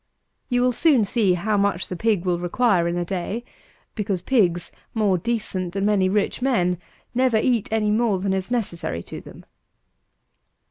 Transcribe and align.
You 0.49 0.63
will 0.63 0.71
soon 0.71 1.03
see 1.03 1.35
how 1.35 1.57
much 1.57 1.87
the 1.87 1.95
pig 1.95 2.25
will 2.25 2.39
require 2.39 2.87
in 2.87 2.97
a 2.97 3.05
day, 3.05 3.45
because 3.93 4.23
pigs, 4.23 4.71
more 4.95 5.19
decent 5.19 5.73
than 5.73 5.85
many 5.85 6.09
rich 6.09 6.41
men, 6.41 6.79
never 7.13 7.37
eat 7.37 7.69
any 7.69 7.91
more 7.91 8.17
than 8.17 8.33
is 8.33 8.49
necessary 8.49 9.03
to 9.03 9.21
them. 9.21 9.45